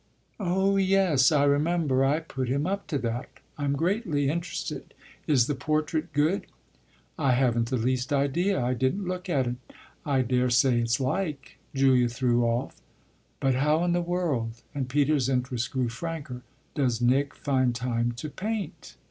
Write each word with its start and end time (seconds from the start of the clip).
"Oh 0.39 0.77
yes, 0.77 1.31
I 1.31 1.43
remember 1.43 2.03
I 2.03 2.21
put 2.21 2.49
him 2.49 2.65
up 2.65 2.87
to 2.87 2.97
that. 3.05 3.29
I'm 3.55 3.73
greatly 3.75 4.29
interested. 4.31 4.95
Is 5.27 5.45
the 5.45 5.53
portrait 5.53 6.11
good?" 6.11 6.47
"I 7.19 7.33
haven't 7.33 7.69
the 7.69 7.77
least 7.77 8.11
idea 8.11 8.59
I 8.59 8.73
didn't 8.73 9.07
look 9.07 9.29
at 9.29 9.45
it. 9.45 9.57
I 10.03 10.23
daresay 10.23 10.81
it's 10.81 10.99
like," 10.99 11.59
Julia 11.75 12.09
threw 12.09 12.43
off. 12.45 12.81
"But 13.39 13.53
how 13.53 13.83
in 13.83 13.91
the 13.91 14.01
world" 14.01 14.63
and 14.73 14.89
Peter's 14.89 15.29
interest 15.29 15.69
grew 15.69 15.87
franker 15.87 16.41
"does 16.73 16.99
Nick 16.99 17.35
find 17.35 17.75
time 17.75 18.11
to 18.13 18.29
paint?" 18.31 18.97